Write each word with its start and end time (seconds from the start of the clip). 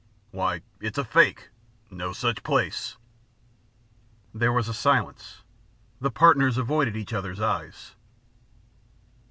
"Why, 0.31 0.63
it's 0.79 0.97
a 0.97 1.03
fake 1.03 1.49
no 1.91 2.11
such 2.11 2.41
place." 2.41 2.97
There 4.33 4.51
was 4.51 4.67
a 4.67 4.73
silence; 4.73 5.43
the 5.99 6.09
partners 6.09 6.57
avoided 6.57 6.97
each 6.97 7.13
other's 7.13 7.39
eyes. 7.39 7.93